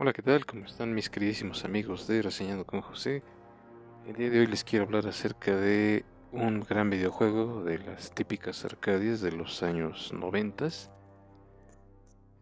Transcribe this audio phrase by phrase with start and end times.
[0.00, 0.46] Hola, ¿qué tal?
[0.46, 3.20] ¿Cómo están mis queridísimos amigos de Reseñando con José?
[4.06, 8.64] El día de hoy les quiero hablar acerca de un gran videojuego de las típicas
[8.64, 10.68] arcadias de los años 90.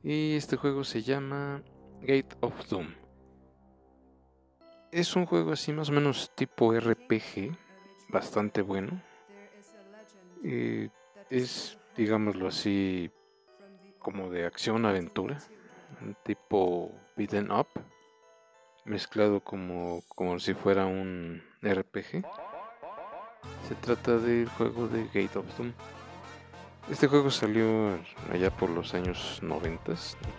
[0.03, 1.63] Y este juego se llama
[2.03, 2.89] Gate of Doom.
[4.93, 7.57] Es un juego así más o menos tipo RPG,
[8.11, 9.01] bastante bueno.
[10.45, 10.91] Y
[11.31, 13.11] es, digámoslo así,
[13.99, 15.39] como de acción-aventura
[16.01, 17.69] un tipo beaten up,
[18.85, 22.25] mezclado como, como si fuera un RPG.
[23.69, 25.73] Se trata del juego de Gate of Doom.
[26.91, 27.99] Este juego salió
[28.33, 29.93] allá por los años 90,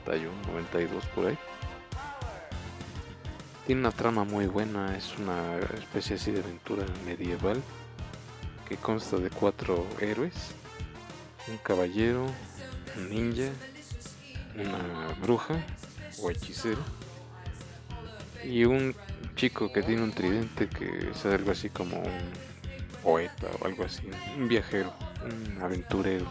[0.05, 1.37] 91, 92 por ahí.
[3.65, 7.61] Tiene una trama muy buena, es una especie así de aventura medieval
[8.67, 10.55] que consta de cuatro héroes,
[11.49, 12.25] un caballero,
[12.95, 13.51] un ninja,
[14.59, 15.55] una bruja
[16.21, 16.81] o hechicero
[18.43, 18.95] y un
[19.35, 22.31] chico que tiene un tridente que es algo así como un
[23.03, 24.03] poeta o algo así,
[24.37, 26.25] un viajero, un aventurero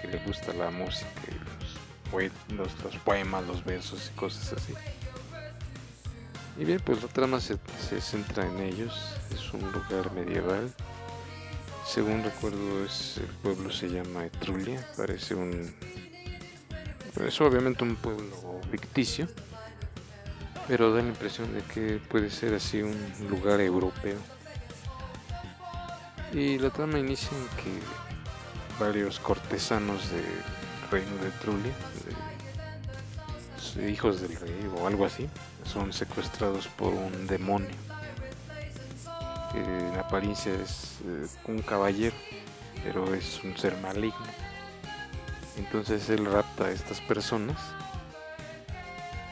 [0.00, 4.74] que le gusta la música y los, los, poemas, los versos y cosas así.
[6.58, 7.56] Y bien, pues la trama se,
[7.88, 8.94] se centra en ellos,
[9.32, 10.70] es un lugar medieval.
[11.86, 15.74] Según recuerdo, es, el pueblo se llama Etrulia, parece un
[17.20, 19.28] es obviamente un pueblo ficticio,
[20.68, 22.96] pero da la impresión de que puede ser así un
[23.28, 24.18] lugar europeo.
[26.32, 30.24] Y la trama inicia en que varios cortesanos del
[30.90, 31.72] reino de Trulia,
[33.90, 35.28] hijos del rey o algo así,
[35.64, 37.70] son secuestrados por un demonio
[39.52, 42.16] que en apariencia es eh, un caballero,
[42.82, 44.41] pero es un ser maligno
[45.56, 47.56] entonces él rapta a estas personas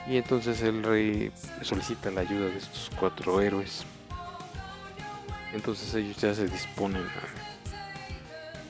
[0.07, 1.33] y entonces el rey
[1.63, 3.85] solicita la ayuda de estos cuatro héroes.
[5.53, 7.05] Entonces ellos ya se disponen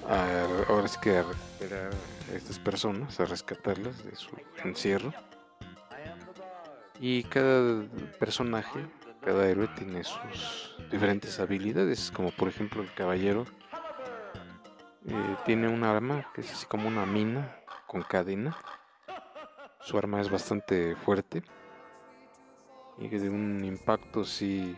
[0.08, 1.90] a, ahora sí que a recuperar
[2.30, 4.30] a estas personas, a rescatarlas de su
[4.64, 5.12] encierro.
[7.00, 7.84] Y cada
[8.18, 8.80] personaje,
[9.22, 13.46] cada héroe tiene sus diferentes habilidades, como por ejemplo el caballero
[15.12, 17.56] eh, tiene un arma que es así como una mina
[17.88, 18.56] con cadena.
[19.80, 21.42] Su arma es bastante fuerte.
[22.96, 24.76] Y de un impacto sí,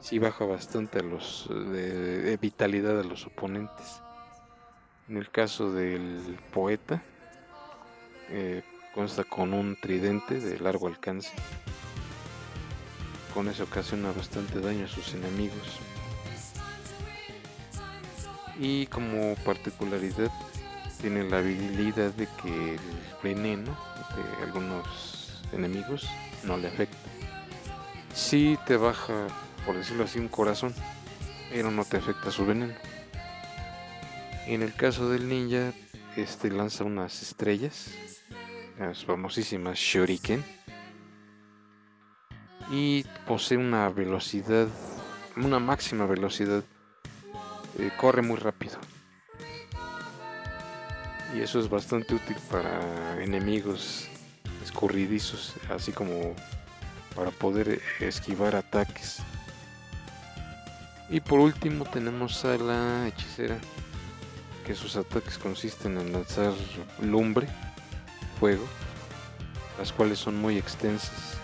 [0.00, 4.02] sí baja bastante los de, vitalidad a los oponentes.
[5.08, 7.00] En el caso del poeta,
[8.30, 11.32] eh, consta con un tridente de largo alcance.
[13.32, 15.78] Con eso ocasiona bastante daño a sus enemigos.
[18.58, 20.32] Y como particularidad
[21.00, 22.80] tiene la habilidad de que el
[23.22, 23.76] veneno
[24.16, 26.08] de algunos enemigos
[26.44, 26.96] no le afecta.
[28.12, 29.28] Si te baja,
[29.64, 30.74] por decirlo así, un corazón,
[31.50, 32.74] pero no te afecta su veneno.
[34.46, 35.72] En el caso del ninja,
[36.16, 37.92] este lanza unas estrellas,
[38.78, 40.44] las famosísimas Shuriken,
[42.70, 44.66] y posee una velocidad,
[45.36, 46.64] una máxima velocidad
[47.78, 48.78] eh, corre muy rápido.
[51.34, 54.08] Y eso es bastante útil para enemigos
[54.62, 56.34] escurridizos, así como
[57.14, 59.18] para poder esquivar ataques.
[61.10, 63.58] Y por último tenemos a la hechicera,
[64.66, 66.52] que sus ataques consisten en lanzar
[67.00, 67.46] lumbre,
[68.38, 68.66] fuego,
[69.78, 71.38] las cuales son muy extensas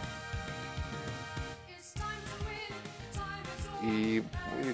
[3.85, 4.23] y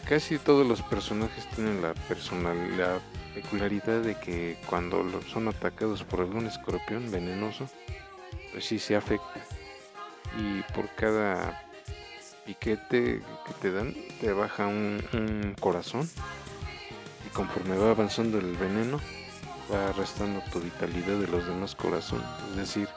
[0.08, 3.00] casi todos los personajes tienen la personalidad,
[3.34, 7.68] peculiaridad de que cuando son atacados por algún escorpión venenoso,
[8.52, 9.40] pues sí se afecta.
[10.38, 11.64] Y por cada
[12.46, 16.08] piquete que te dan, te baja un, corazón.
[17.26, 19.00] Y conforme va avanzando el veneno,
[19.72, 22.26] va restando tu vitalidad de los demás corazones.
[22.50, 22.88] Es decir,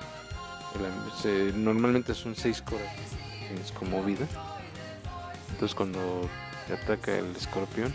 [1.56, 4.28] normalmente son seis corazones como vida
[5.53, 6.29] entonces cuando
[6.67, 7.93] te ataca el escorpión,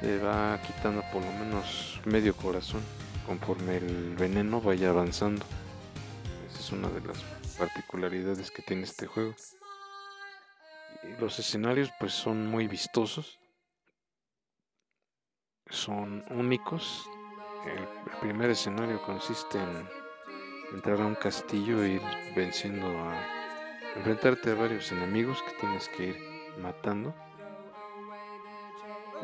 [0.00, 2.82] te va quitando por lo menos medio corazón
[3.26, 5.44] conforme el veneno vaya avanzando.
[6.48, 7.22] Esa es una de las
[7.58, 9.34] particularidades que tiene este juego.
[11.20, 13.38] Los escenarios pues son muy vistosos.
[15.68, 17.04] Son únicos.
[17.66, 17.86] El,
[18.20, 19.88] primer escenario consiste en
[20.72, 22.02] entrar a un castillo e ir
[22.34, 23.14] venciendo a
[23.96, 27.14] enfrentarte a varios enemigos que tienes que ir matando,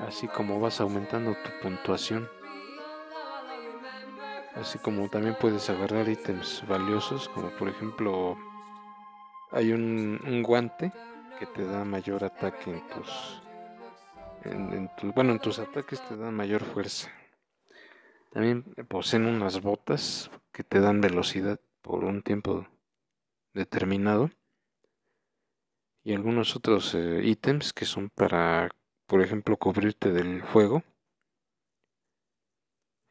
[0.07, 2.29] así como vas aumentando tu puntuación.
[4.55, 8.37] Así como también puedes agarrar ítems valiosos, como por ejemplo
[9.51, 10.93] hay un, guante
[11.39, 13.43] que te da mayor ataque en tus,
[14.45, 17.11] en, bueno, en tus ataques te dan mayor fuerza.
[18.33, 22.67] También poseen unas botas que te dan velocidad por un tiempo
[23.53, 24.31] determinado.
[26.05, 28.71] Y algunos otros eh, ítems que son para,
[29.07, 30.85] por ejemplo, cubrirte del fuego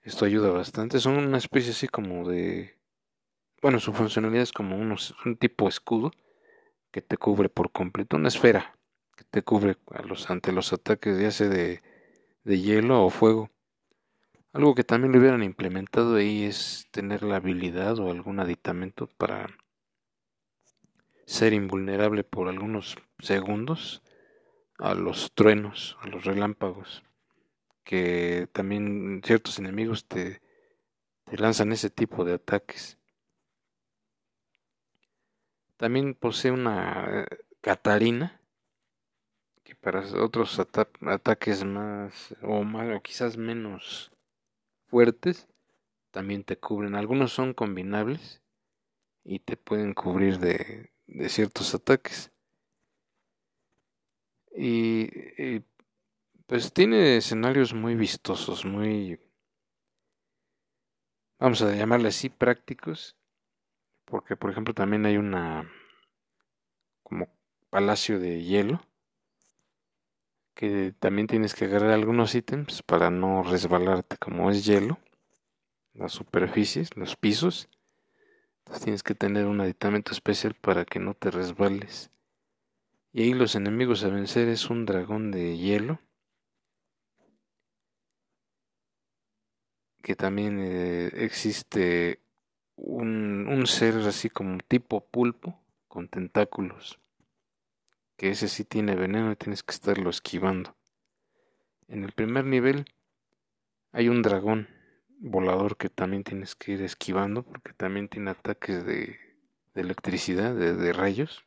[0.04, 1.00] esto ayuda bastante.
[1.00, 2.78] Son una especie así como de...
[3.62, 6.12] Bueno, su funcionalidad es como unos, un tipo escudo
[6.92, 8.18] que te cubre por completo.
[8.18, 8.78] Una esfera
[9.16, 11.82] que te cubre a los, ante los ataques ya sea de,
[12.44, 13.50] de hielo o fuego.
[14.52, 19.48] Algo que también le hubieran implementado ahí es tener la habilidad o algún aditamento para
[21.26, 24.02] ser invulnerable por algunos segundos
[24.78, 27.04] a los truenos, a los relámpagos
[27.84, 30.42] que también ciertos enemigos te,
[31.26, 32.98] te lanzan ese tipo de ataques.
[35.78, 37.26] También posee una
[37.62, 38.40] Catarina
[39.64, 44.12] que para otros ataques más o, más o quizás menos
[44.88, 45.48] fuertes
[46.12, 46.96] también te cubren.
[46.96, 48.42] Algunos son combinables
[49.24, 52.32] y te pueden cubrir de, de ciertos ataques.
[54.56, 55.08] Y,
[56.46, 59.20] pues tiene escenarios muy vistosos, muy,
[61.40, 63.16] vamos a llamarle así, prácticos,
[64.06, 65.72] porque por ejemplo también hay una
[67.02, 67.30] como
[67.70, 68.86] palacio de hielo,
[70.54, 75.00] que también tienes que agarrar algunos ítems para no resbalarte como es hielo,
[75.94, 77.70] las superficies, los pisos,
[78.64, 82.12] entonces tienes que tener un aditamento especial para que no te resbales.
[83.12, 86.00] Y ahí los enemigos a vencer es un dragón de hielo
[90.02, 92.20] que también eh, existe
[92.76, 95.58] un, un, ser así como tipo pulpo
[95.88, 97.00] con tentáculos,
[98.18, 100.76] que ese sí tiene veneno y tienes que estarlo esquivando.
[101.88, 102.86] En el primer nivel
[103.94, 104.68] hay un dragón
[105.24, 109.18] volador que también tienes que ir esquivando porque también tiene ataques de,
[109.74, 111.46] electricidad, de, de rayos.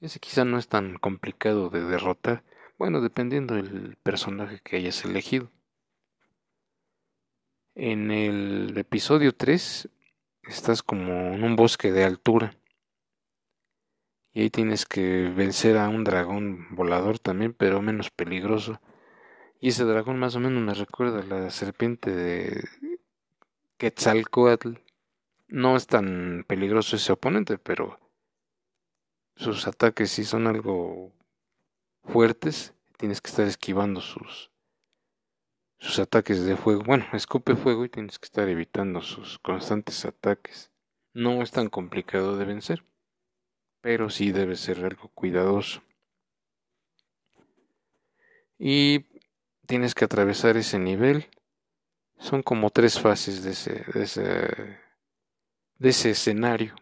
[0.00, 2.42] Ese quizá no es tan complicado de derrotar,
[2.78, 5.50] bueno, dependiendo del personaje que hayas elegido.
[7.74, 9.88] En el episodio 3
[10.44, 12.56] estás como en un bosque de altura.
[14.32, 18.80] Y ahí tienes que vencer a un dragón volador también, pero menos peligroso.
[19.60, 22.68] Y ese dragón más o menos me recuerda a la serpiente de
[23.78, 24.74] Quetzalcoatl.
[25.48, 27.98] No es tan peligroso ese oponente, pero
[29.36, 31.12] sus ataques sí son algo
[32.04, 32.74] fuertes.
[32.98, 34.50] Tienes que estar esquivando sus,
[35.78, 36.82] sus ataques de fuego.
[36.84, 40.70] Bueno, escupe fuego y tienes que estar evitando sus constantes ataques.
[41.12, 42.84] No es tan complicado de vencer,
[43.80, 45.82] pero sí debe ser algo cuidadoso.
[48.58, 49.04] Y
[49.66, 51.26] tienes que atravesar ese nivel.
[52.18, 54.22] Son como tres fases de ese, de ese,
[55.78, 56.74] de ese escenario.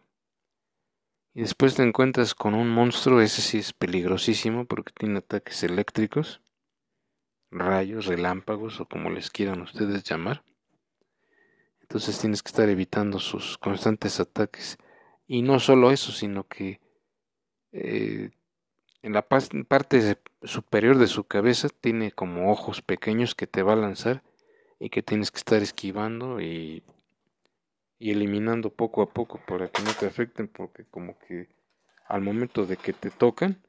[1.34, 6.40] Y después te encuentras con un monstruo, ese sí es peligrosísimo porque tiene ataques eléctricos
[7.54, 10.42] rayos, relámpagos o como les quieran ustedes llamar.
[11.80, 14.78] Entonces tienes que estar evitando sus constantes ataques.
[15.26, 16.80] Y no solo eso, sino que
[17.72, 18.30] eh,
[19.04, 23.76] en la parte superior de su cabeza tiene como ojos pequeños que te va a
[23.76, 24.22] lanzar
[24.80, 26.82] y que tienes que estar esquivando y,
[27.98, 31.50] y eliminando poco a poco para que no te afecten porque como que
[32.08, 33.62] al momento de que te tocan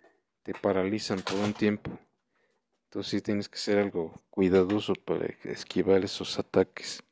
[0.44, 1.92] te paralizan todo un tiempo
[2.86, 7.04] entonces tienes que ser algo cuidadoso para esquivar esos ataques.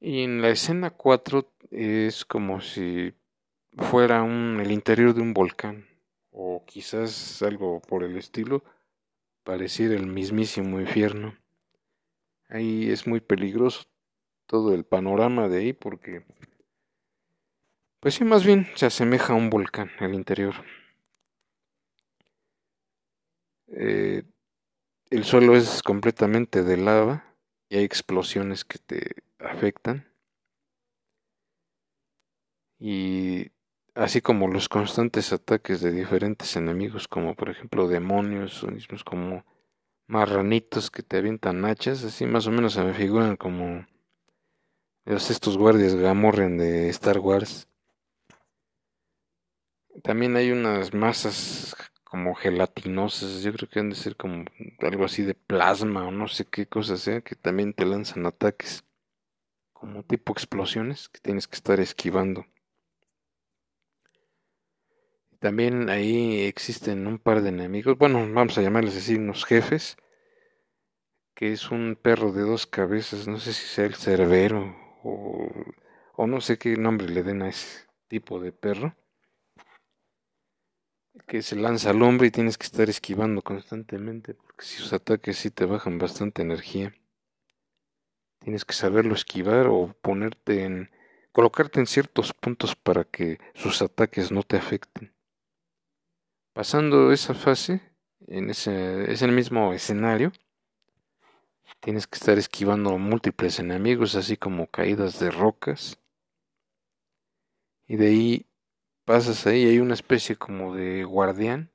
[0.00, 3.12] Y en la escena 4 es como si
[3.76, 5.84] fuera un, el interior de un volcán
[6.38, 8.62] o quizás algo por el estilo,
[9.42, 11.34] pareciera el mismísimo infierno.
[12.48, 13.86] Ahí es muy peligroso
[14.44, 16.24] todo el panorama de ahí porque
[18.00, 20.54] pues sí, más bien se asemeja a un volcán el interior.
[23.68, 24.22] Eh,
[25.08, 27.24] el suelo es completamente de lava
[27.70, 30.06] y hay explosiones que te afectan.
[32.78, 33.50] Y
[33.96, 39.44] así como los constantes ataques de diferentes enemigos, como por ejemplo demonios o mismos como
[40.06, 43.86] marranitos que te avientan hachas, así más o menos se me figuran como
[45.06, 47.68] estos guardias Gamorren de Star Wars.
[50.02, 51.74] También hay unas masas
[52.04, 54.44] como gelatinosas, yo creo que han de ser como
[54.80, 58.84] algo así de plasma o no sé qué cosa sea, que también te lanzan ataques
[59.72, 62.44] como tipo explosiones que tienes que estar esquivando.
[65.40, 69.96] También ahí existen un par de enemigos, bueno, vamos a llamarles así unos jefes,
[71.34, 75.48] que es un perro de dos cabezas, no sé si sea el cerbero o,
[76.16, 78.96] o no sé qué nombre le den a ese tipo de perro
[81.26, 85.38] que se lanza al hombre y tienes que estar esquivando constantemente, porque si sus ataques
[85.38, 86.94] sí te bajan bastante energía.
[88.40, 90.90] Tienes que saberlo esquivar o ponerte en
[91.32, 95.15] colocarte en ciertos puntos para que sus ataques no te afecten.
[96.56, 97.82] Pasando esa fase,
[98.28, 100.32] en ese, es el mismo escenario,
[101.80, 105.98] tienes que estar esquivando múltiples enemigos, así como caídas de rocas.
[107.86, 108.46] Y de ahí
[109.04, 111.70] pasas ahí, hay una especie como de guardián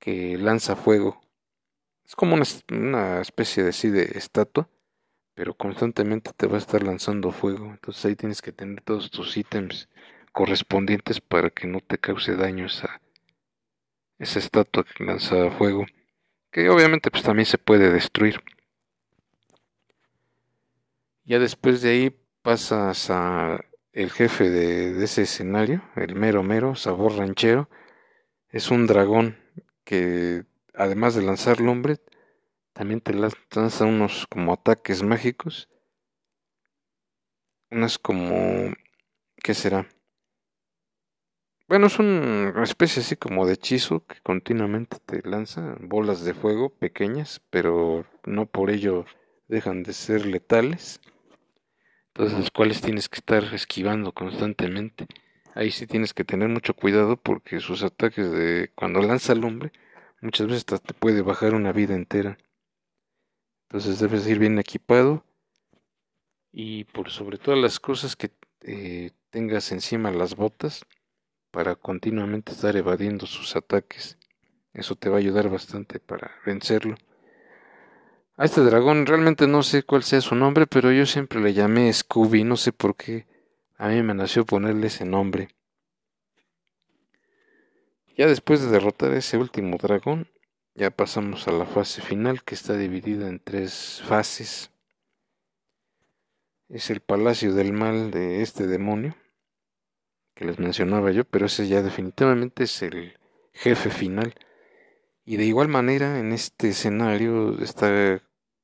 [0.00, 1.20] que lanza fuego.
[2.04, 4.68] Es como una, especie de, sí, de estatua,
[5.34, 7.66] pero constantemente te va a estar lanzando fuego.
[7.66, 9.88] Entonces ahí tienes que tener todos tus ítems
[10.32, 13.00] correspondientes para que no te cause daño esa,
[14.24, 15.86] esa estatua que lanza fuego.
[16.50, 18.42] Que obviamente pues también se puede destruir.
[21.24, 22.10] Ya después de ahí
[22.42, 27.70] pasas a el jefe de, ese escenario, el mero mero, sabor ranchero,
[28.48, 29.38] es un dragón
[29.84, 31.98] que además de lanzar lumbre,
[32.72, 35.68] también te lanza unos como ataques mágicos.
[37.70, 38.72] Unas como...
[39.42, 39.88] ¿Qué será?
[41.66, 46.68] Bueno, es una especie así como de hechizo que continuamente te lanza bolas de fuego
[46.68, 49.06] pequeñas, pero no por ello
[49.48, 51.00] dejan de ser letales.
[52.08, 55.06] Entonces, los cuales tienes que estar esquivando constantemente.
[55.54, 59.72] Ahí sí tienes que tener mucho cuidado porque sus ataques de cuando lanza el hombre
[60.20, 62.36] muchas veces te puede bajar una vida entera.
[63.68, 65.24] Entonces debes ir bien equipado
[66.52, 68.30] y por sobre todas las cosas que
[68.60, 70.84] eh, tengas encima las botas
[71.54, 74.18] para continuamente estar evadiendo sus ataques.
[74.72, 76.96] Eso te va a ayudar bastante para vencerlo.
[78.36, 81.92] A este dragón realmente no sé cuál sea su nombre, pero yo siempre le llamé
[81.92, 83.28] Scooby, no sé por qué.
[83.76, 85.48] A mí me nació ponerle ese nombre.
[88.16, 90.26] Ya después de derrotar a ese último dragón,
[90.74, 94.72] ya pasamos a la fase final que está dividida en tres fases.
[96.68, 99.14] Es el palacio del mal de este demonio
[100.34, 103.18] que les mencionaba yo, pero ese ya definitivamente es el
[103.52, 104.34] jefe final.
[105.24, 108.20] Y de igual manera, en este escenario está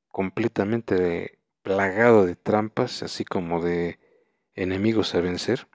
[0.09, 3.99] completamente plagado de trampas, así como de
[4.53, 5.67] enemigos a vencer.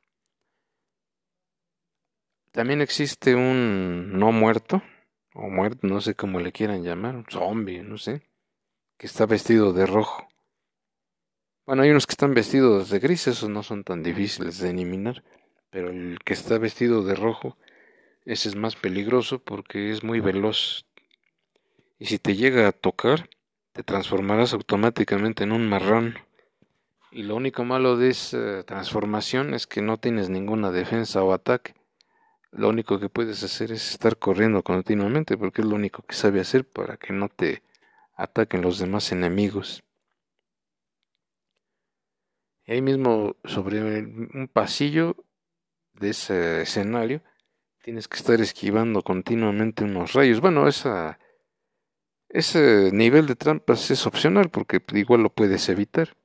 [2.52, 4.82] También existe un no muerto,
[5.34, 8.22] o muerto, no sé cómo le quieran llamar, un zombie, no sé,
[8.96, 10.28] que está vestido de rojo.
[11.66, 15.22] Bueno, hay unos que están vestidos de gris, esos no son tan difíciles de eliminar,
[15.76, 17.58] pero el que está vestido de rojo
[18.24, 20.86] ese es más peligroso porque es muy veloz.
[21.98, 23.28] Y si te llega a tocar,
[23.72, 26.14] te transformarás automáticamente en un marrón.
[27.12, 31.74] Y lo único malo de esa transformación es que no tienes ninguna defensa o ataque.
[32.52, 36.40] Lo único que puedes hacer es estar corriendo continuamente porque es lo único que sabe
[36.40, 37.62] hacer para que no te
[38.14, 39.84] ataquen los demás enemigos.
[42.64, 45.16] Y ahí mismo sobre un pasillo
[45.98, 47.22] de ese escenario
[47.86, 50.40] tienes que estar esquivando continuamente unos rayos.
[50.40, 51.20] Bueno, esa,
[52.28, 56.16] ese nivel de trampas es opcional porque igual lo puedes evitar.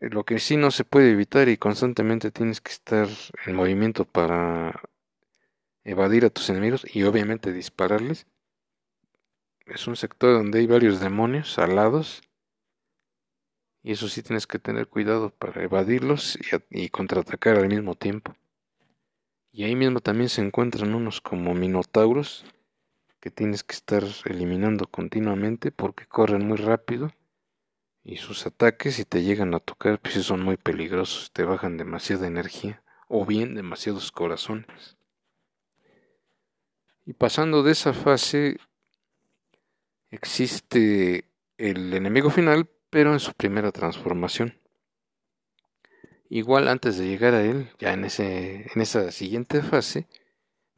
[0.00, 3.08] Eh, lo que sí no se puede evitar y constantemente tienes que estar
[3.46, 4.82] en movimiento para
[5.82, 8.26] evadir a tus enemigos y obviamente dispararles.
[9.64, 12.20] Es un sector donde hay varios demonios alados
[13.82, 16.38] y eso sí tienes que tener cuidado para evadirlos
[16.70, 18.34] y, contraatacar al mismo tiempo.
[19.52, 22.44] Y ahí mismo también se encuentran unos como minotauros
[23.20, 27.12] que tienes que estar eliminando continuamente porque corren muy rápido
[28.04, 32.26] y sus ataques si te llegan a tocar pues son muy peligrosos, te bajan demasiada
[32.26, 34.96] energía o bien demasiados corazones.
[37.04, 38.58] Y pasando de esa fase
[40.10, 41.24] existe
[41.56, 44.60] el enemigo final pero en su primera transformación.
[46.30, 50.06] Igual antes de llegar a él, ya en, ese, en esa siguiente fase,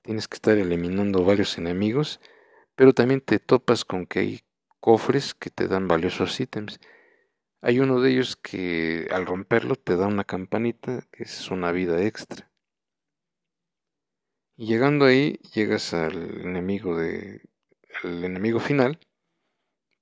[0.02, 2.20] tienes que estar eliminando varios enemigos,
[2.76, 4.40] pero también te topas con que hay
[4.78, 6.80] cofres que te dan valiosos ítems.
[7.62, 12.02] Hay uno de ellos que al romperlo te da una campanita, que es una vida
[12.02, 12.50] extra.
[14.56, 17.42] Y llegando ahí, llegas al enemigo de.
[18.02, 18.98] al enemigo final.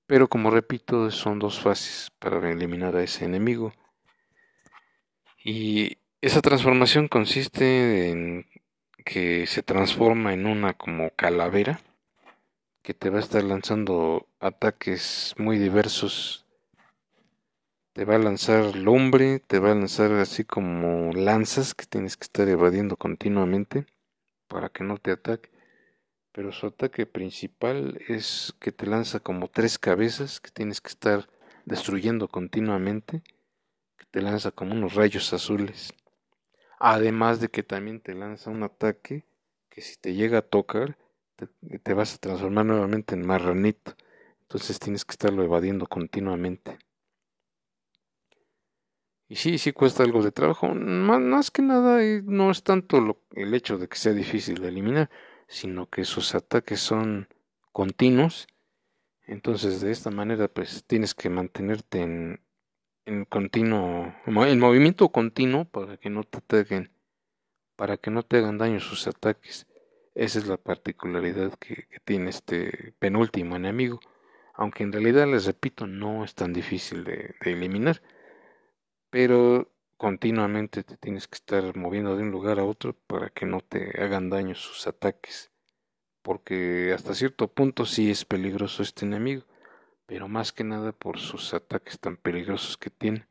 [0.09, 3.75] Pero como repito, son dos fases para eliminar a ese enemigo.
[5.45, 8.47] Y esa transformación consiste en
[9.05, 11.81] que se transforma en una como calavera
[12.83, 16.47] que te va a estar lanzando ataques muy diversos.
[17.93, 22.25] Te va a lanzar lumbre, te va a lanzar así como lanzas que tienes que
[22.25, 23.85] estar evadiendo continuamente
[24.47, 25.58] para que no te ataque.
[26.39, 31.29] Pero su ataque principal es que te lanza como tres cabezas que tienes que estar
[31.65, 33.25] destruyendo continuamente,
[33.97, 35.93] que te lanza como unos rayos azules.
[36.79, 39.25] Además de que también te lanza un ataque
[39.69, 40.97] que si te llega a tocar,
[41.83, 43.97] te, vas a transformar nuevamente en marranito.
[44.43, 46.79] Entonces tienes que estarlo evadiendo continuamente.
[49.29, 50.73] Y sí, sí cuesta algo de trabajo.
[50.73, 55.11] Más, que nada eh, no es tanto el hecho de que sea difícil de eliminar,
[55.49, 57.29] sino que sus ataques son
[57.73, 58.47] continuos.
[59.27, 62.41] Entonces de esta manera pues tienes que mantenerte en,
[63.05, 66.93] en continuo, en movimiento continuo para que no te ataquen,
[67.75, 69.67] para que no te hagan daño sus ataques.
[70.15, 74.01] Esa es la particularidad que, tiene este penúltimo enemigo,
[74.55, 78.01] aunque en realidad les repito no es tan difícil de eliminar
[79.11, 83.61] pero continuamente te tienes que estar moviendo de un lugar a otro para que no
[83.61, 85.51] te hagan daño sus ataques,
[86.23, 89.43] porque hasta cierto punto sí es peligroso este enemigo,
[90.07, 93.29] pero más que nada por sus ataques tan peligrosos que tiene.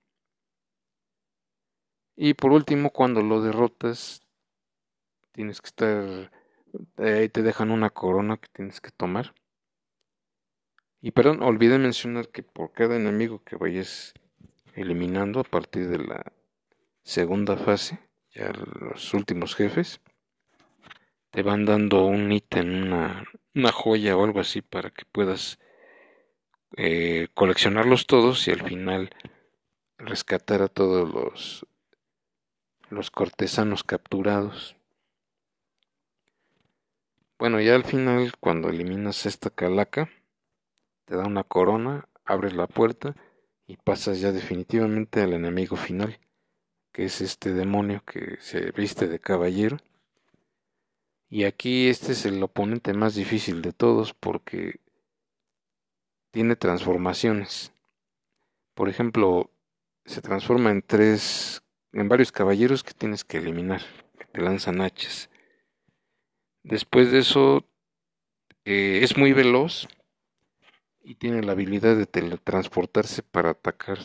[2.17, 4.21] Y por último, cuando lo derrotas,
[5.31, 6.31] tienes que estar,
[6.97, 9.33] ahí te dejan una corona que tienes que tomar.
[10.99, 14.13] Y perdón, olvidé mencionar que por cada enemigo que vayas
[14.73, 16.33] eliminando a partir de la
[17.07, 17.99] segunda fase,
[18.33, 20.01] ya los últimos jefes,
[21.31, 23.23] te van dando un ítem, una,
[23.55, 25.57] una joya o algo así para que puedas
[26.75, 29.09] eh, coleccionarlos todos y al final
[29.97, 31.65] rescatar a todos los,
[32.89, 34.75] los cortesanos capturados.
[37.39, 40.09] Bueno, ya al final, cuando eliminas esta calaca,
[41.05, 43.15] te da una corona, abres la puerta
[43.65, 46.19] y pasas ya definitivamente al enemigo final,
[46.97, 49.77] que es este demonio que se viste de caballero.
[51.29, 54.79] Y aquí este es el oponente más difícil de todos porque
[56.31, 57.71] tiene transformaciones.
[58.73, 59.51] Por ejemplo,
[60.05, 63.83] se transforma en tres, en varios caballeros que tienes que eliminar,
[64.17, 65.29] que te lanzan hachas.
[66.63, 67.63] Después de eso,
[68.65, 69.87] eh, es muy veloz
[71.03, 73.99] y tiene la habilidad de teletransportarse para atacar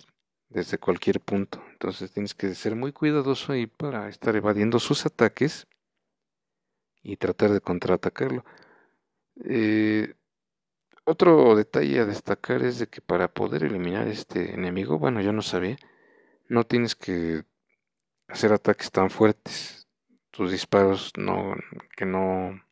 [0.51, 1.65] desde cualquier punto.
[1.83, 5.67] Entonces tienes que ser muy cuidadoso ahí para estar evadiendo sus ataques
[7.03, 8.45] y tratar de contraatacarlo.
[9.45, 10.15] Eh,
[11.05, 15.43] otro detalle a destacar es de que para poder eliminar este enemigo, bueno, yo no
[15.43, 15.77] sabía,
[16.47, 17.43] no tienes que
[18.29, 19.89] hacer ataques tan fuertes.
[20.31, 21.57] Tus disparos no,
[21.97, 22.63] que no,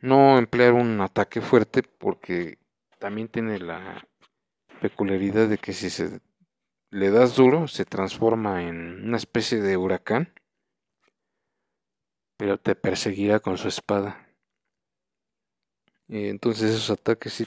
[0.00, 2.58] no emplear un ataque fuerte porque
[2.98, 4.04] también tiene la
[4.80, 6.18] peculiaridad de que si se
[6.90, 10.32] le das duro se transforma en una especie de huracán,
[12.36, 14.28] pero te perseguirá con su espada.
[16.06, 17.46] Y entonces esos ataques sí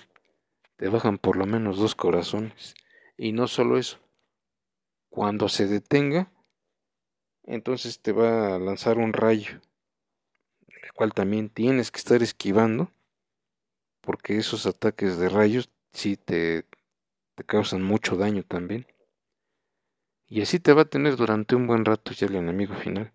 [0.76, 2.76] te bajan por lo menos dos corazones.
[3.18, 4.00] Y no solo eso,
[5.10, 6.32] cuando se detenga,
[7.44, 9.60] entonces te va a lanzar un rayo,
[10.68, 12.92] el cual también tienes que estar esquivando
[14.02, 16.66] porque esos ataques de rayos sí te,
[17.36, 18.91] te causan mucho daño también.
[20.32, 23.12] Y así te va a tener durante un buen rato ya el enemigo final.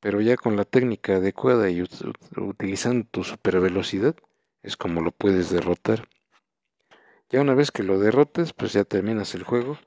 [0.00, 1.84] Pero ya con la técnica adecuada y
[2.38, 4.16] utilizando tu super velocidad
[4.62, 6.08] es como lo puedes derrotar.
[7.28, 9.78] Ya una vez que lo derrotes, pues ya terminas el juego.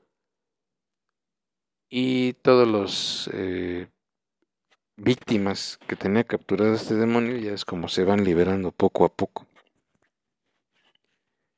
[1.88, 3.88] Y todos los eh,
[4.96, 9.44] víctimas que tenía capturado este demonio ya es como se van liberando poco a poco.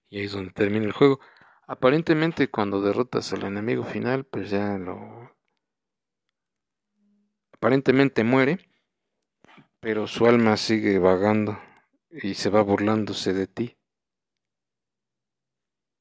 [0.09, 1.21] Y ahí es donde termina el juego.
[1.67, 5.35] Aparentemente cuando derrotas al enemigo final, pues ya lo...
[7.53, 8.59] Aparentemente muere,
[9.81, 11.61] pero su alma sigue vagando
[12.11, 13.77] y se va burlándose de ti.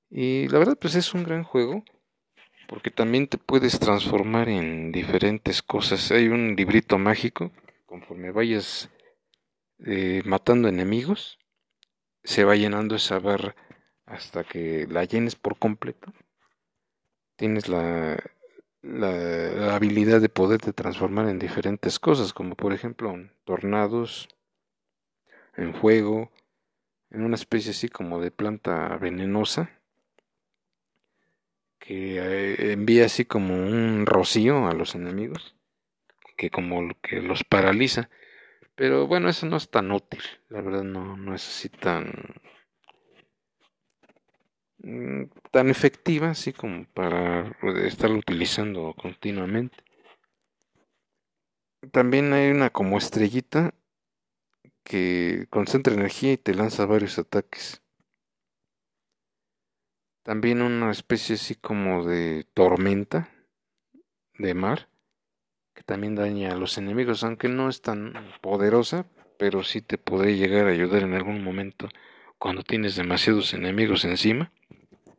[0.10, 1.84] Y la verdad pues es un gran juego,
[2.67, 6.12] porque también te puedes transformar en diferentes cosas.
[6.12, 7.52] Hay un librito mágico,
[7.86, 8.89] conforme vayas
[9.86, 11.38] eh, matando enemigos,
[12.24, 13.56] se va llenando esa barra
[14.12, 16.13] hasta que la llenes por completo.
[17.36, 18.17] Tienes la
[18.82, 24.28] la, habilidad de poderte transformar en diferentes cosas, como por ejemplo en tornados,
[25.56, 26.32] en fuego,
[27.10, 29.69] en una especie así como de planta venenosa
[31.80, 35.56] que eh, envía así como un rocío a los enemigos
[36.38, 38.10] que como que los paraliza
[38.76, 42.13] pero bueno eso no es tan útil la verdad no, no es así tan
[45.52, 49.78] tan efectiva así como para estar utilizando continuamente.
[51.91, 53.74] También hay una como estrellita
[54.84, 57.82] que concentra energía y te lanza varios ataques.
[60.24, 63.30] También una especie así como de tormenta
[64.38, 64.88] de mar
[65.74, 69.06] que también daña a los enemigos, aunque no es tan poderosa,
[69.38, 71.89] pero sí te podría llegar a ayudar en algún momento
[72.38, 74.52] cuando tienes demasiados enemigos encima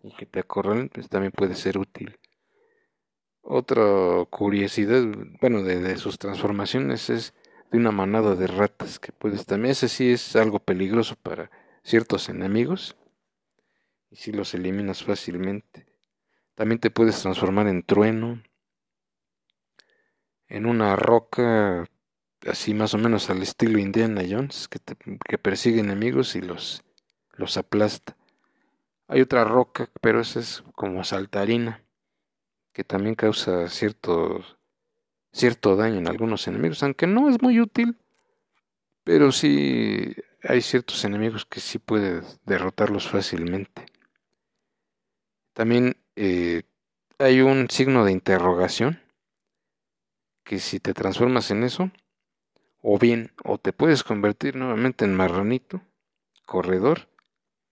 [0.03, 2.19] y que te acorralen, pues también puede ser útil.
[3.43, 3.83] Otra
[4.31, 5.03] curiosidad,
[5.41, 7.35] bueno, de, sus transformaciones es
[7.71, 11.51] de una manada de ratas que puedes también, ese sí es algo peligroso para
[11.83, 12.97] ciertos enemigos
[14.11, 15.87] y si los eliminas fácilmente.
[16.55, 18.43] También te puedes transformar en trueno,
[20.49, 21.89] en una roca
[22.47, 24.79] así más o menos al estilo Indiana Jones que,
[25.29, 26.85] que persigue enemigos y los,
[27.33, 28.17] los aplasta.
[29.13, 31.85] Hay otra roca, pero esa es como saltarina,
[32.73, 34.43] que también causa cierto,
[35.77, 37.99] daño en algunos enemigos, aunque no es muy útil,
[39.05, 43.85] pero sí hay ciertos enemigos que sí puedes derrotarlos fácilmente.
[45.53, 46.63] También eh,
[47.19, 48.99] hay un signo de interrogación,
[50.43, 51.91] que si te transformas en eso,
[52.81, 55.83] o bien, o te puedes convertir nuevamente en marranito,
[56.47, 57.11] corredor,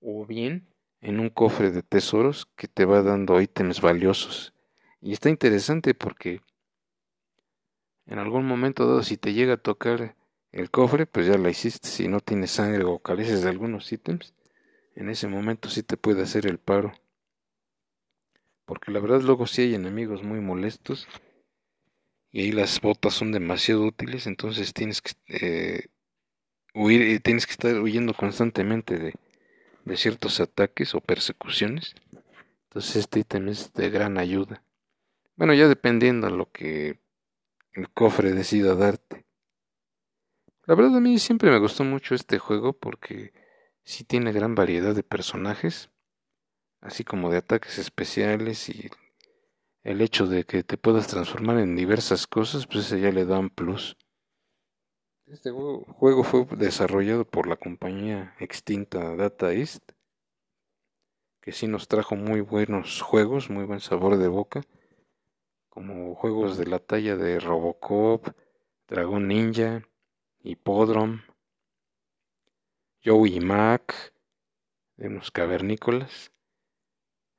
[0.03, 0.70] o bien
[1.01, 4.53] en un cofre de tesoros que te va dando ítems valiosos.
[5.01, 6.41] Y está interesante porque
[8.07, 10.17] en algún momento dado si te llega a tocar
[10.53, 11.89] el cofre, pues ya la hiciste.
[11.89, 14.35] Si no tienes sangre o careces de algunos ítems,
[14.95, 16.93] en ese momento sí te puede hacer el paro.
[18.65, 21.09] Porque la verdad luego sí hay enemigos muy molestos
[22.33, 25.87] y ahí las botas son demasiado útiles, entonces tienes que eh,
[26.75, 29.15] huir, tienes que estar huyendo constantemente de,
[29.85, 31.95] de ciertos ataques o persecuciones.
[32.65, 34.63] Entonces este ítem es de gran ayuda.
[35.37, 37.01] Bueno, ya dependiendo de lo que
[37.73, 39.27] el cofre decida darte.
[40.67, 43.33] La verdad a mí siempre me gustó mucho este juego porque
[43.83, 45.91] sí tiene gran variedad de personajes,
[46.81, 48.91] así como de ataques especiales y
[49.83, 53.39] el hecho de que te puedas transformar en diversas cosas, pues ese ya le da
[53.39, 53.97] un plus.
[55.31, 59.93] Este juego fue desarrollado por la compañía extinta Data East,
[61.41, 64.63] que sí nos trajo muy buenos juegos, muy buen sabor de boca,
[65.69, 68.27] como juegos de la talla de Robocop,
[68.89, 69.87] Dragon Ninja,
[70.43, 71.23] Hippodrome,
[73.05, 74.13] Joey Mac,
[74.97, 76.33] de unos cavernícolas,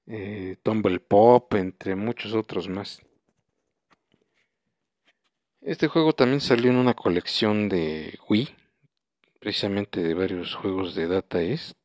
[0.06, 3.02] eh, Tumble Pop, entre muchos otros más.
[5.62, 8.50] Este juego también salió en una colección de Wii,
[9.40, 11.78] precisamente de varios juegos de Data East,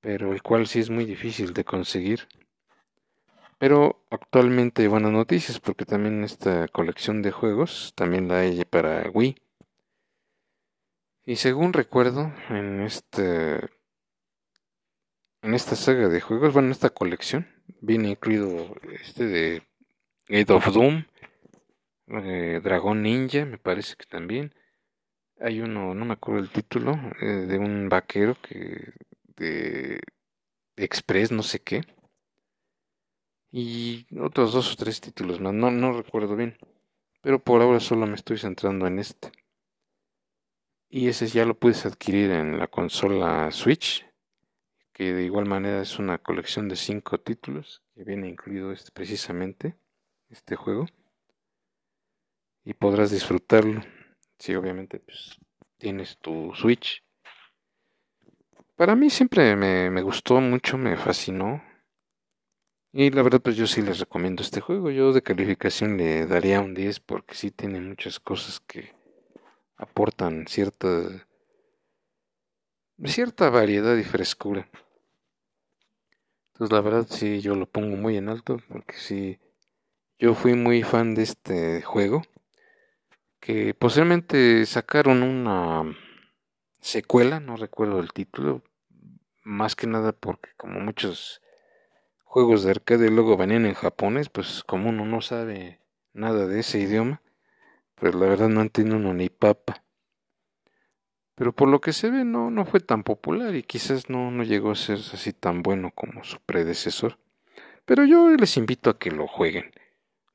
[0.00, 2.28] pero el cual sí es muy difícil de conseguir.
[3.58, 9.36] Pero actualmente buenas noticias porque también esta colección de juegos también la hay para Wii.
[11.26, 13.60] Y según recuerdo, en este
[15.42, 17.46] en esta saga de juegos, bueno, en esta colección
[17.82, 19.71] viene incluido este de
[20.32, 21.04] Gate of Doom,
[22.06, 24.54] eh, Dragón Ninja, me parece que también.
[25.38, 28.94] Hay uno, no me acuerdo el título, eh, de un vaquero que
[29.36, 30.00] de,
[30.76, 31.82] Express, no sé qué.
[33.50, 36.56] Y otros dos o tres títulos más, no, no recuerdo bien.
[37.20, 39.32] Pero por ahora solo me estoy centrando en este.
[40.88, 44.06] Y ese ya lo puedes adquirir en la consola Switch,
[44.94, 49.76] que de igual manera es una colección de cinco títulos, que viene incluido este precisamente
[50.32, 50.86] este juego
[52.64, 53.82] y podrás disfrutarlo
[54.38, 55.38] si obviamente pues,
[55.78, 57.04] tienes tu Switch.
[58.76, 61.62] Para mí siempre me, me, gustó mucho, me fascinó.
[62.92, 64.90] Y la verdad pues yo sí les recomiendo este juego.
[64.90, 68.92] Yo de calificación le daría un 10 porque sí tiene muchas cosas que
[69.76, 71.26] aportan cierta
[73.04, 74.68] cierta variedad y frescura.
[76.52, 79.38] Entonces la verdad sí yo lo pongo muy en alto porque sí
[80.22, 82.22] yo fui muy fan de este juego.
[83.40, 85.96] Que posiblemente sacaron una
[86.80, 88.62] secuela, no recuerdo el título.
[89.42, 91.42] Más que nada porque como muchos
[92.22, 95.80] juegos de arcade luego venían en japonés, pues como uno no sabe
[96.12, 97.20] nada de ese idioma,
[97.96, 99.82] pues la verdad no entiende uno ni papa.
[101.34, 104.44] Pero por lo que se ve no, no fue tan popular y quizás no, no
[104.44, 107.18] llegó a ser así tan bueno como su predecesor.
[107.84, 109.72] Pero yo les invito a que lo jueguen.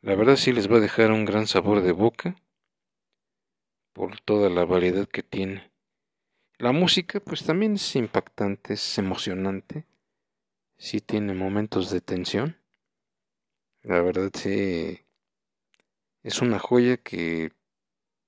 [0.01, 2.36] La verdad sí les va a dejar un gran sabor de boca
[3.93, 5.71] por toda la variedad que tiene.
[6.60, 9.86] La música pues también es impactante, es emocionante,
[10.77, 12.57] sí tiene momentos de tensión.
[13.81, 14.99] La verdad sí
[16.21, 17.51] es una joya que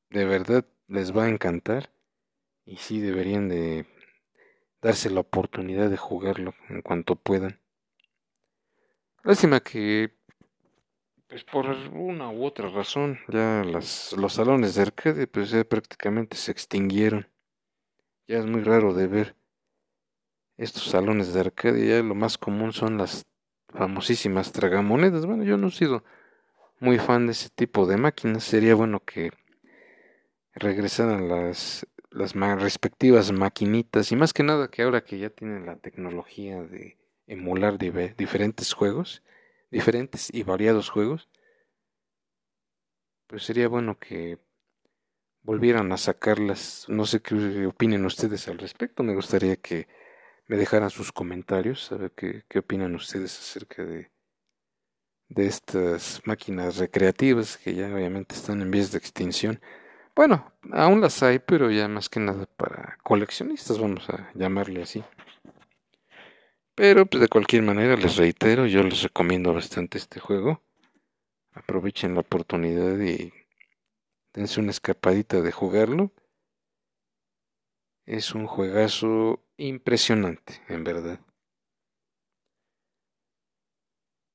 [0.10, 1.91] de verdad les va a encantar
[2.65, 3.86] y sí deberían de
[4.82, 7.60] darse la oportunidad de jugarlo en cuanto puedan.
[9.23, 10.18] Lástima que
[11.30, 16.36] pues por una u otra razón ya las, los salones de arcade pues ya prácticamente
[16.36, 17.28] se extinguieron.
[18.28, 19.36] Ya es muy raro de ver
[20.58, 23.26] estos salones de arcade, ya lo más común son las
[23.70, 25.26] famosísimas tragamonedas.
[25.26, 26.04] Bueno, yo no he sido
[26.80, 29.32] muy fan de ese tipo de máquinas, sería bueno que
[30.54, 35.76] regresaran las, las respectivas maquinitas y más que nada que ahora que ya tienen la
[35.76, 39.22] tecnología de emular diferentes juegos,
[39.71, 41.29] diferentes y variados juegos,
[43.27, 44.39] pues sería bueno que
[45.43, 46.86] volvieran a sacarlas.
[46.89, 49.03] No sé qué opinen ustedes al respecto.
[49.03, 49.88] Me gustaría que
[50.47, 54.12] me dejaran sus comentarios, saber qué, qué opinan ustedes acerca de,
[55.27, 59.62] de estas máquinas recreativas que ya obviamente están en vías de extinción.
[60.15, 65.03] Bueno, aún las hay, pero ya más que nada para coleccionistas, vamos a llamarle así.
[66.80, 70.63] Pero pues de cualquier manera les reitero, yo les recomiendo bastante este juego.
[71.52, 73.34] Aprovechen la oportunidad y
[74.32, 76.13] dense una escapadita de jugarlo.
[78.06, 81.20] Es un juegazo impresionante, en verdad.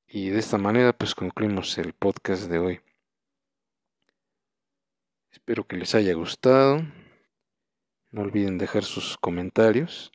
[0.05, 2.81] Y de esta manera pues concluimos el podcast de hoy.
[5.31, 6.83] Espero que les haya gustado.
[8.11, 10.11] No olviden dejar sus comentarios.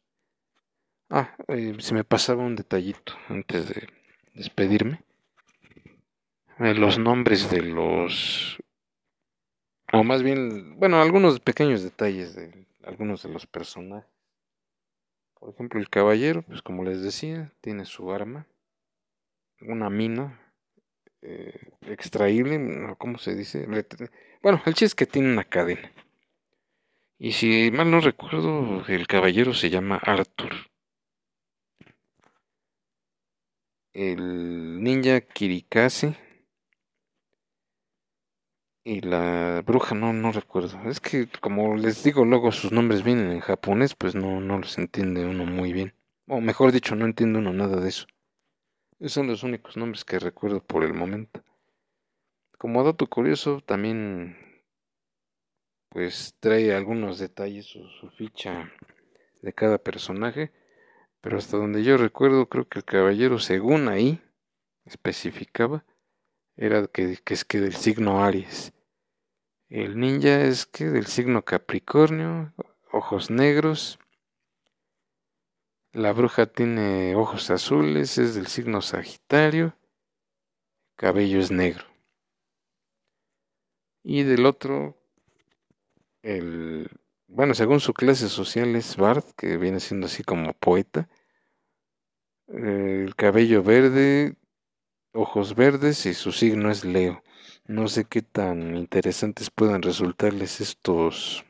[1.11, 3.89] Ah, eh, se me pasaba un detallito antes de
[4.35, 5.03] despedirme.
[6.59, 8.61] Eh, los nombres de los
[9.93, 14.09] o más bien, bueno, algunos pequeños detalles de algunos de los personajes.
[15.35, 18.47] Por ejemplo, el caballero, pues como les decía, tiene su arma,
[19.63, 20.41] una mina
[21.23, 23.67] eh, extraíble, ¿cómo se dice?
[24.43, 25.91] Bueno, el chiste es que tiene una cadena.
[27.19, 30.53] Y si mal no recuerdo, el caballero se llama Arthur.
[33.93, 36.17] El ninja Kirikase
[38.85, 40.89] y la bruja no no recuerdo.
[40.89, 44.79] Es que como les digo, luego sus nombres vienen en japonés, pues no no los
[44.79, 45.95] entiende uno muy bien.
[46.29, 48.07] O mejor dicho, no entiende uno nada de eso.
[49.01, 51.43] Esos son los únicos nombres que recuerdo por el momento.
[52.59, 54.37] Como dato curioso, también
[55.89, 58.71] pues trae algunos detalles su, su ficha
[59.43, 60.53] de cada personaje,
[61.21, 64.23] pero hasta donde yo recuerdo creo que el caballero según ahí
[64.85, 65.85] especificaba
[66.57, 68.73] era que, que es que del signo Aries.
[69.69, 72.53] El ninja es que del signo Capricornio,
[72.91, 73.99] ojos negros.
[75.93, 79.77] La bruja tiene ojos azules, es del signo Sagitario,
[80.97, 81.85] cabello es negro.
[84.03, 84.97] Y del otro,
[86.23, 86.91] el,
[87.31, 91.09] bueno, según su clase social es Bart, que viene siendo así como poeta.
[92.49, 94.37] El cabello verde,
[95.13, 97.23] ojos verdes y su signo es Leo.
[97.67, 101.45] No sé qué tan interesantes puedan resultarles estos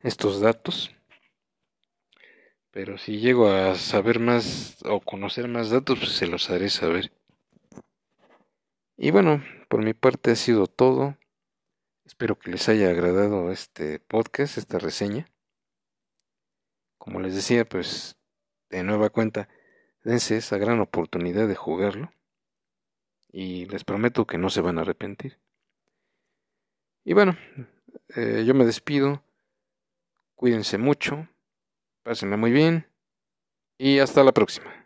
[0.00, 0.94] estos datos.
[2.70, 7.10] Pero si llego a saber más o conocer más datos, pues se los haré saber.
[8.98, 11.16] Y bueno, por mi parte ha sido todo.
[12.16, 15.28] Espero que les haya agradado este podcast, esta reseña.
[16.96, 18.16] Como les decía, pues
[18.70, 19.50] de nueva cuenta,
[20.02, 22.10] dense esa gran oportunidad de jugarlo
[23.30, 25.38] y les prometo que no se van a arrepentir.
[27.04, 27.36] Y bueno,
[28.16, 29.22] eh, yo me despido,
[30.36, 31.28] cuídense mucho,
[32.02, 32.86] pásenla muy bien
[33.76, 34.85] y hasta la próxima.